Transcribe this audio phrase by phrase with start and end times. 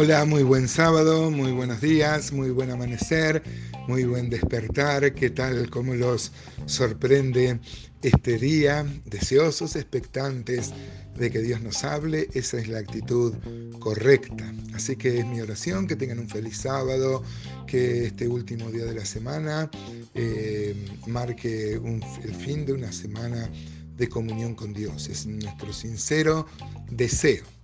[0.00, 3.42] Hola, muy buen sábado, muy buenos días, muy buen amanecer,
[3.88, 5.12] muy buen despertar.
[5.12, 5.68] ¿Qué tal?
[5.70, 6.30] ¿Cómo los
[6.66, 7.58] sorprende
[8.02, 8.86] este día?
[9.06, 10.72] Deseosos, expectantes
[11.16, 12.28] de que Dios nos hable.
[12.32, 13.34] Esa es la actitud
[13.80, 14.54] correcta.
[14.72, 17.24] Así que es mi oración, que tengan un feliz sábado,
[17.66, 19.68] que este último día de la semana
[20.14, 20.76] eh,
[21.08, 23.50] marque el fin de una semana
[23.96, 25.08] de comunión con Dios.
[25.08, 26.46] Es nuestro sincero
[26.88, 27.57] deseo.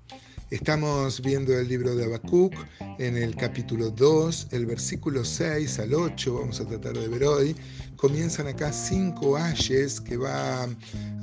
[0.55, 2.55] Estamos viendo el libro de Habacuc
[3.01, 7.57] en el capítulo 2, el versículo 6 al 8, vamos a tratar de ver hoy.
[7.97, 10.69] Comienzan acá cinco ayes que va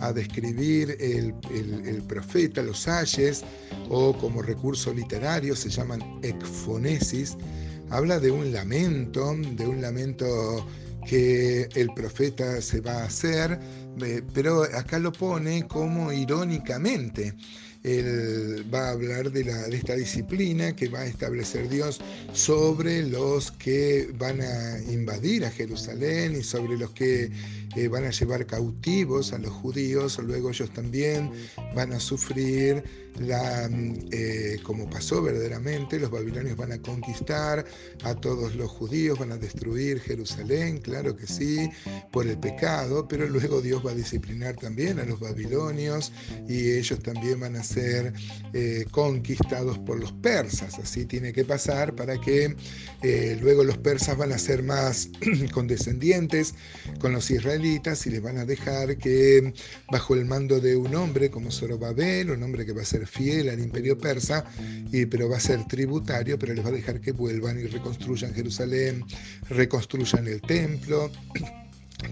[0.01, 3.45] a describir el, profeta, los ayes,
[3.87, 7.37] o como recurso literario se llaman ekfonesis.
[7.89, 10.67] Habla de un lamento, de un lamento
[11.07, 13.57] que el profeta se va a hacer,
[14.01, 17.33] eh, pero acá lo pone como irónicamente
[17.83, 21.99] él va a hablar de, la, de esta disciplina que va a establecer Dios
[22.33, 27.31] sobre los que van a invadir a Jerusalén y sobre los que
[27.75, 31.31] eh, van a llevar cautivos a los judíos, luego ellos también
[31.73, 32.83] van a sufrir
[33.17, 37.63] mm, eh, como pasó verdaderamente, los babilonios van a conquistar
[38.03, 41.69] a todos los judíos, van a destruir Jerusalén, claro que sí,
[42.11, 46.11] por el pecado, pero luego Dios va a disciplinar también a los babilonios
[46.49, 48.11] y ellos también van a ser
[48.51, 52.53] eh, conquistados por los persas, así tiene que pasar para que
[53.41, 55.09] luego los persas van a ser más
[55.53, 56.53] condescendientes
[56.99, 59.53] con los israelíes y les van a dejar que
[59.91, 63.49] bajo el mando de un hombre como Zorobabel, un hombre que va a ser fiel
[63.49, 64.43] al imperio persa,
[64.91, 68.33] y, pero va a ser tributario, pero les va a dejar que vuelvan y reconstruyan
[68.33, 69.05] Jerusalén,
[69.49, 71.11] reconstruyan el templo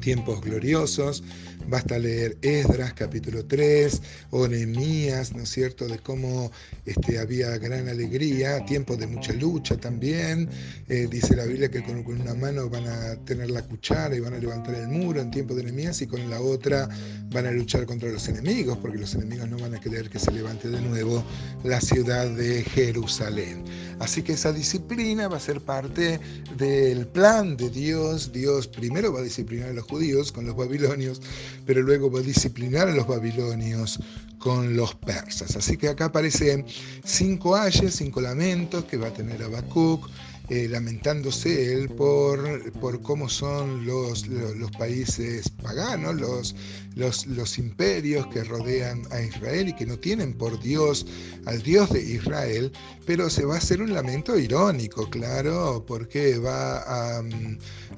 [0.02, 1.24] tiempos gloriosos,
[1.68, 4.02] basta leer Esdras capítulo 3
[4.32, 6.52] o Nehemías, ¿no es cierto?, de cómo
[6.86, 10.50] este, había gran alegría, tiempos de mucha lucha también,
[10.88, 14.34] eh, dice la Biblia que con, una mano van a tener la cuchara y van
[14.34, 16.90] a levantar el muro en tiempos de Nehemías y con la otra
[17.32, 20.32] van a luchar contra los enemigos, porque los enemigos no van a querer que se
[20.32, 21.24] levante de nuevo
[21.64, 23.64] la ciudad de Jerusalén.
[24.00, 26.20] Así que esa disciplina va a ser parte
[26.58, 31.22] del plan de Dios, Dios primero va a disciplinar los judíos con los babilonios,
[31.66, 34.00] pero luego va a disciplinar a los babilonios
[34.38, 35.56] con los persas.
[35.56, 36.66] Así que acá aparecen
[37.04, 40.08] cinco ayes, cinco lamentos que va a tener Habacuc,
[40.50, 46.56] eh, lamentándose él por, por cómo son los, los, países paganos, los,
[47.00, 51.06] los, los, imperios que rodean a Israel y que no tienen por Dios
[51.46, 52.72] al Dios de Israel,
[53.06, 57.24] pero se va a hacer un lamento irónico, claro, porque va a,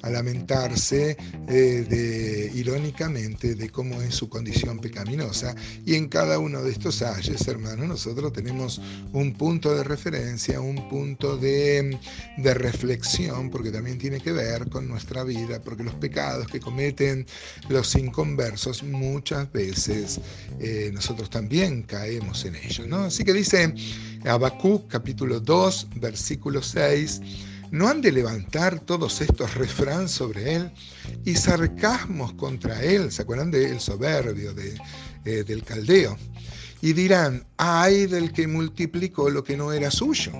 [0.02, 1.16] a lamentarse
[1.48, 5.54] eh, de, irónicamente de cómo es su condición pecaminosa.
[5.84, 8.80] Y en cada uno de estos ayes, hermanos, nosotros tenemos
[9.12, 11.98] un punto de referencia, un punto de
[12.36, 17.26] de reflexión, porque también tiene que ver con nuestra vida, porque los pecados que cometen
[17.68, 20.20] los inconversos muchas veces
[20.60, 22.86] eh, nosotros también caemos en ellos.
[22.86, 22.98] ¿no?
[23.04, 23.74] Así que dice
[24.24, 27.20] Habacuc capítulo 2, versículo 6,
[27.70, 30.70] ¿no han de levantar todos estos refranes sobre él
[31.24, 33.10] y sarcasmos contra él?
[33.10, 34.78] ¿Se acuerdan del soberbio, de,
[35.24, 36.16] eh, del caldeo?
[36.80, 40.32] Y dirán, ay del que multiplicó lo que no era suyo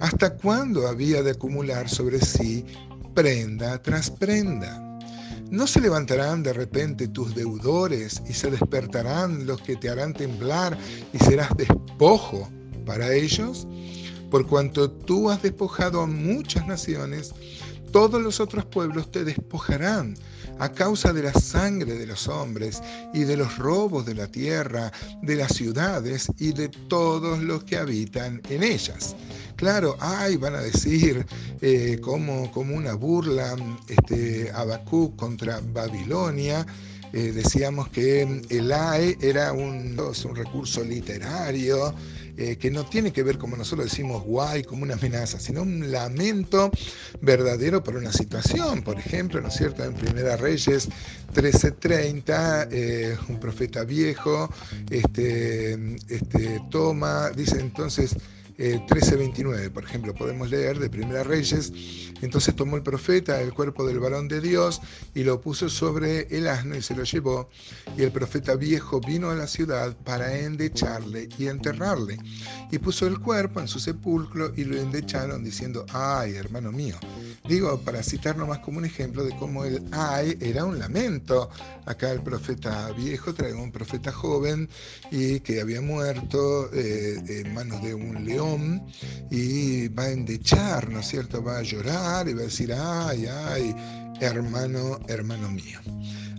[0.00, 2.64] ¿Hasta cuándo había de acumular sobre sí
[3.14, 4.93] prenda tras prenda?
[5.54, 10.76] ¿No se levantarán de repente tus deudores y se despertarán los que te harán temblar
[11.12, 12.50] y serás despojo
[12.84, 13.64] para ellos?
[14.32, 17.32] Por cuanto tú has despojado a muchas naciones,
[17.92, 20.16] todos los otros pueblos te despojarán
[20.58, 22.82] a causa de la sangre de los hombres
[23.12, 24.90] y de los robos de la tierra,
[25.22, 29.14] de las ciudades y de todos los que habitan en ellas.
[29.56, 31.24] Claro, ay, van a decir
[31.60, 33.54] eh, como, como, una burla
[33.88, 36.66] este, Habacuc contra Babilonia.
[37.12, 41.94] Eh, decíamos que el AE era un, un recurso literario
[42.36, 45.92] eh, que no tiene que ver, como nosotros decimos, guay, como una amenaza, sino un
[45.92, 46.72] lamento
[47.20, 48.82] verdadero por una situación.
[48.82, 49.84] Por ejemplo, ¿no es cierto?
[49.84, 50.88] En Primera Reyes
[51.32, 54.50] 13:30, un profeta viejo
[54.90, 55.74] este,
[56.08, 58.16] este, toma, dice entonces,
[58.56, 61.72] 13:29, eh, por ejemplo, podemos leer de Primera Reyes,
[62.22, 64.80] entonces tomó el profeta el cuerpo del varón de Dios
[65.14, 67.48] y lo puso sobre el asno y se lo llevó,
[67.96, 72.16] y el profeta viejo vino a la ciudad para endecharle y enterrarle,
[72.70, 76.96] y puso el cuerpo en su sepulcro y lo endecharon diciendo, ay, hermano mío.
[77.46, 81.50] Digo, para citar nomás como un ejemplo de cómo el ay era un lamento.
[81.84, 84.68] Acá el profeta viejo trae un profeta joven
[85.10, 88.43] y que había muerto eh, en manos de un león
[89.30, 91.42] Y va a endechar, ¿no es cierto?
[91.42, 93.74] Va a llorar y va a decir, ay, ay,
[94.20, 95.80] hermano, hermano mío.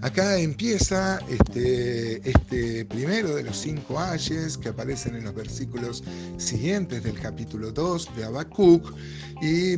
[0.01, 6.03] Acá empieza este, este primero de los cinco ayes que aparecen en los versículos
[6.37, 8.93] siguientes del capítulo 2 de Habacuc
[9.41, 9.73] y,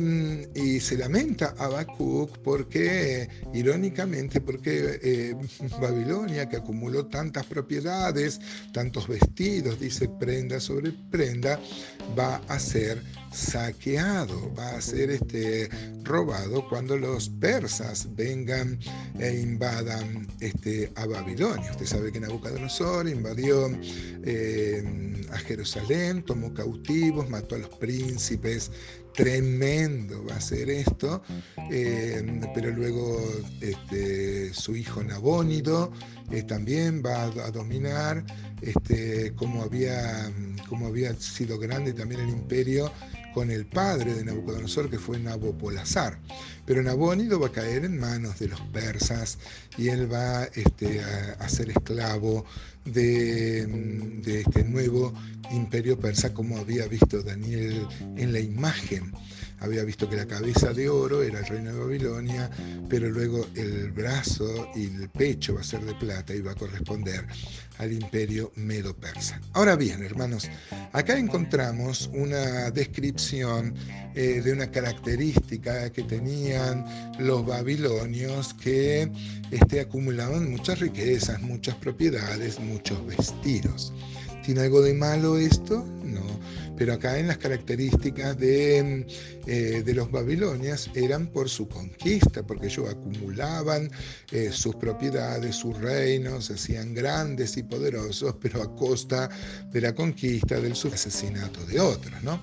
[0.54, 5.36] y se lamenta Habacuc porque, irónicamente, porque eh,
[5.80, 8.40] Babilonia, que acumuló tantas propiedades,
[8.72, 11.58] tantos vestidos, dice prenda sobre prenda,
[12.18, 13.02] va a ser
[13.32, 15.68] saqueado, va a ser este,
[16.02, 18.78] robado cuando los persas vengan
[19.18, 21.70] e invadan este, a Babilonia.
[21.70, 23.70] Usted sabe que Nabucodonosor invadió
[24.24, 28.70] eh, a Jerusalén, tomó cautivos, mató a los príncipes,
[29.18, 31.22] tremendo va a ser esto,
[31.70, 33.20] eh, pero luego
[33.60, 35.90] este, su hijo Nabónido
[36.30, 38.24] eh, también va a, dominar,
[38.62, 40.30] este, como, había,
[40.68, 42.92] como había sido grande también el imperio
[43.38, 46.18] con el padre de Nabucodonosor, que fue Nabopolazar.
[46.66, 49.38] Pero Nabónido va a caer en manos de los persas
[49.76, 51.00] y él va este,
[51.38, 52.44] a, ser esclavo
[52.84, 53.64] de,
[54.24, 55.14] de este nuevo
[55.52, 57.86] imperio persa, como había visto Daniel
[58.16, 59.12] en la imagen
[59.60, 62.50] había visto que la cabeza de oro era el reino de Babilonia,
[62.88, 66.54] pero luego el brazo y el pecho va a ser de plata y va a
[66.54, 67.26] corresponder
[67.78, 69.40] al imperio medo-persa.
[69.52, 70.48] Ahora bien, hermanos,
[70.92, 73.74] acá encontramos una descripción
[74.14, 76.84] eh, de una característica que tenían
[77.18, 79.10] los babilonios que
[79.50, 83.92] este, acumulaban muchas riquezas, muchas propiedades, muchos vestidos.
[84.44, 85.84] ¿Tiene algo de malo esto?
[86.78, 89.04] Pero acá en las características de,
[89.46, 93.90] eh, de los babilonias eran por su conquista, porque ellos acumulaban
[94.30, 99.28] eh, sus propiedades, sus reinos, se hacían grandes y poderosos, pero a costa
[99.72, 102.22] de la conquista, del asesinato de otros.
[102.22, 102.40] ¿no?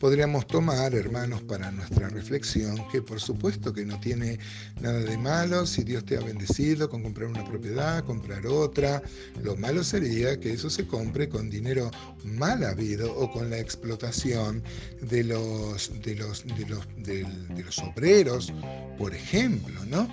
[0.00, 4.38] Podríamos tomar, hermanos, para nuestra reflexión, que por supuesto que no tiene
[4.80, 9.02] nada de malo si Dios te ha bendecido con comprar una propiedad, comprar otra.
[9.42, 11.90] Lo malo sería que eso se compre con dinero
[12.24, 14.62] mal habido o con la explotación
[15.00, 18.52] de los, de los, de los, de, los obreros,
[18.98, 20.08] por ejemplo, ¿no?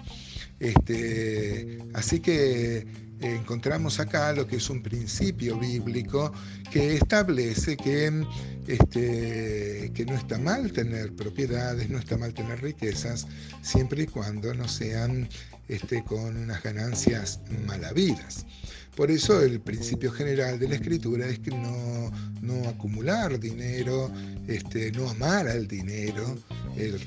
[0.60, 2.86] Este, así que
[3.22, 6.32] encontramos acá lo que es un principio bíblico
[6.72, 8.26] que establece que,
[8.68, 13.28] este, que no está mal tener propiedades, no está mal tener riquezas,
[13.62, 15.30] siempre y cuando no sean
[15.68, 18.46] este, con unas ganancias malavidas.
[18.96, 22.12] Por eso el principio general de la escritura es que no,
[22.42, 24.12] no acumular dinero,
[24.48, 26.38] este, no amar al dinero.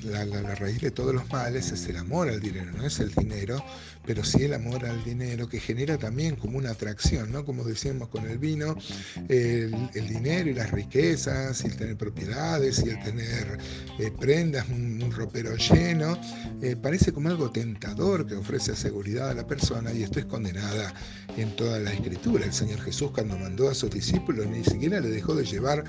[0.03, 3.63] la, raíz de todos los males es el amor al dinero, no es el dinero,
[4.05, 7.43] pero sí el amor al dinero que genera también como una atracción, ¿no?
[7.43, 8.75] Como decíamos con el vino,
[9.27, 13.57] el, dinero y las riquezas, y el tener propiedades y el tener
[13.99, 16.17] eh, prendas, un, ropero lleno,
[16.61, 20.93] eh, parece como algo tentador que ofrece seguridad a la persona y esto es condenada
[21.37, 22.45] en toda la escritura.
[22.45, 25.83] El Señor Jesús cuando mandó a sus discípulos ni siquiera le dejó de llevar,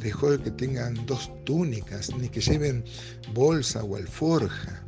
[0.00, 2.84] dejó que tengan dos túnicas, ni que lleven
[3.32, 4.84] bolsa o alforja.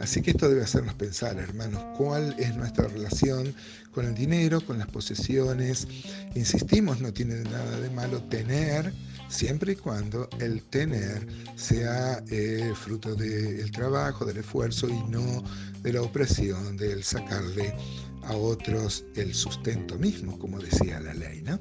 [0.00, 3.54] Así que esto debe hacernos pensar, hermanos, cuál es nuestra relación
[3.92, 5.86] con el dinero, con las posesiones.
[6.34, 8.92] Insistimos, no tiene nada de malo tener,
[9.28, 11.26] siempre y cuando el tener
[11.56, 15.42] sea eh, fruto del trabajo, del esfuerzo y no
[15.82, 17.74] de la opresión, del sacarle
[18.24, 21.42] a otros el sustento mismo, como decía la ley.
[21.42, 21.58] ¿no?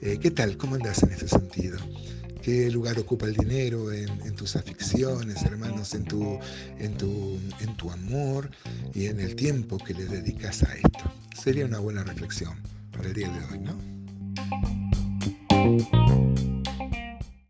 [0.00, 0.56] Eh, ¿Qué tal?
[0.56, 1.78] ¿Cómo andas en ese sentido?
[2.42, 6.38] ¿Qué lugar ocupa el dinero en, tus aficiones, hermanos, en tu,
[6.78, 8.50] en, tu, en tu amor
[8.94, 11.12] y en el tiempo que le dedicas a esto?
[11.36, 12.56] Sería una buena reflexión
[12.92, 13.97] para el día de hoy, ¿no?